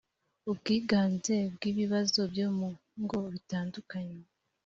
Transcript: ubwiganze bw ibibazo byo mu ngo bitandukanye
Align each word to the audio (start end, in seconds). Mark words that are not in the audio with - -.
ubwiganze 0.51 1.35
bw 1.53 1.61
ibibazo 1.71 2.19
byo 2.31 2.47
mu 2.57 2.69
ngo 3.01 3.19
bitandukanye 3.33 4.19